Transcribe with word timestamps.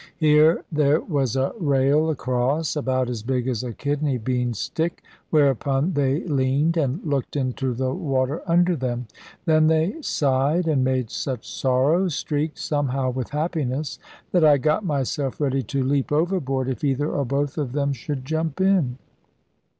Here 0.17 0.63
there 0.71 0.99
was 0.99 1.35
a 1.35 1.53
rail 1.59 2.09
across, 2.09 2.75
about 2.75 3.07
as 3.07 3.21
big 3.21 3.47
as 3.47 3.63
a 3.63 3.71
kidney 3.71 4.17
bean 4.17 4.55
stick, 4.55 5.03
whereupon 5.29 5.93
they 5.93 6.23
leaned, 6.23 6.75
and 6.75 7.03
looked 7.05 7.35
into 7.35 7.75
the 7.75 7.93
water 7.93 8.41
under 8.47 8.75
them. 8.75 9.05
Then 9.45 9.67
they 9.67 10.01
sighed, 10.01 10.67
and 10.67 10.83
made 10.83 11.11
such 11.11 11.47
sorrow 11.47 12.07
(streaked 12.07 12.57
somehow 12.57 13.11
with 13.11 13.29
happiness) 13.29 13.99
that 14.31 14.43
I 14.43 14.57
got 14.57 14.83
myself 14.83 15.39
ready 15.39 15.61
to 15.69 15.83
leap 15.83 16.11
overboard 16.11 16.67
if 16.67 16.83
either 16.83 17.11
or 17.11 17.23
both 17.23 17.59
of 17.59 17.73
them 17.73 17.93
should 17.93 18.25
jump 18.25 18.59
in. 18.59 18.97